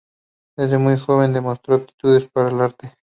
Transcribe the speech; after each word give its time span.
Desde 0.57 0.79
muy 0.79 0.97
joven 0.97 1.31
demostró 1.31 1.75
aptitudes 1.75 2.27
para 2.31 2.49
el 2.49 2.59
arte. 2.59 2.97